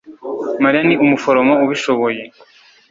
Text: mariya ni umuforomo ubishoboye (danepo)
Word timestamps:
mariya 0.63 0.83
ni 0.87 0.95
umuforomo 1.03 1.53
ubishoboye 1.65 2.21
(danepo) 2.23 2.41